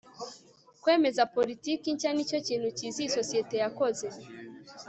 kwemeza 0.81 1.21
politiki 1.35 1.87
nshya 1.95 2.11
nicyo 2.15 2.37
kintu 2.47 2.67
cyiza 2.77 2.97
iyi 3.01 3.13
sosiyete 3.17 3.55
yakoze 3.63 4.07